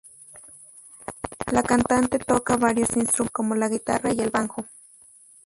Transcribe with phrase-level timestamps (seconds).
[1.51, 4.65] La cantante toca varios instrumentos, como la guitarra y banjo.